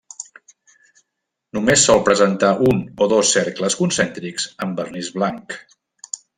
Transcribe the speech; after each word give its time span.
Només 1.57 1.83
sol 1.89 2.01
presentar 2.07 2.49
un, 2.71 2.81
o 3.05 3.09
dos 3.13 3.35
cercles 3.37 3.79
concèntrics 3.83 4.51
en 4.67 4.77
vernís 4.83 5.15
blanc. 5.21 5.59